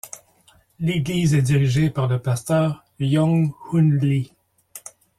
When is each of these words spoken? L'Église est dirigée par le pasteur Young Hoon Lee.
L'Église 0.79 1.35
est 1.35 1.43
dirigée 1.43 1.91
par 1.91 2.07
le 2.07 2.17
pasteur 2.19 2.83
Young 2.99 3.51
Hoon 3.71 3.99
Lee. 4.01 4.33